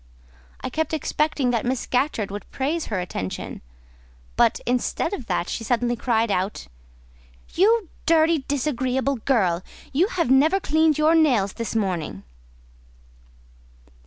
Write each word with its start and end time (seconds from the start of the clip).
I 0.61 0.71
kept 0.71 0.95
expecting 0.95 1.51
that 1.51 1.63
Miss 1.63 1.81
Scatcherd 1.81 2.31
would 2.31 2.49
praise 2.49 2.87
her 2.87 2.99
attention; 2.99 3.61
but, 4.35 4.59
instead 4.65 5.13
of 5.13 5.27
that, 5.27 5.47
she 5.47 5.63
suddenly 5.63 5.95
cried 5.95 6.31
out— 6.31 6.65
"You 7.53 7.87
dirty, 8.07 8.39
disagreeable 8.47 9.17
girl! 9.17 9.61
you 9.93 10.07
have 10.07 10.31
never 10.31 10.59
cleaned 10.59 10.97
your 10.97 11.13
nails 11.13 11.53
this 11.53 11.75
morning!" 11.75 12.23